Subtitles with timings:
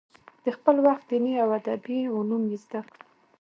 [0.43, 3.01] د خپل وخت دیني او ادبي علوم یې زده کړل.